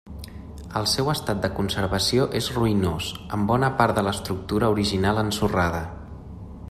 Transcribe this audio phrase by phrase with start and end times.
[0.79, 5.85] El seu estat de conservació és ruïnós, amb bona part de l'estructura original ensorrada.